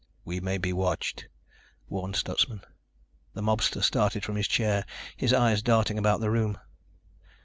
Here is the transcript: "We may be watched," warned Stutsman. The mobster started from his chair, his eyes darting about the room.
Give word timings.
"We 0.25 0.39
may 0.39 0.57
be 0.57 0.73
watched," 0.73 1.27
warned 1.87 2.15
Stutsman. 2.15 2.63
The 3.35 3.43
mobster 3.43 3.83
started 3.83 4.25
from 4.25 4.35
his 4.35 4.47
chair, 4.47 4.83
his 5.15 5.31
eyes 5.31 5.61
darting 5.61 5.99
about 5.99 6.21
the 6.21 6.31
room. 6.31 6.57